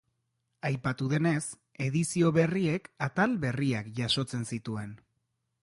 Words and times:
Aipatu 0.69 1.09
denez, 1.11 1.43
edizio 1.89 2.31
berriek 2.39 2.89
atal 3.09 3.37
berriak 3.47 3.95
jasotzen 4.01 4.49
zituen. 4.55 5.01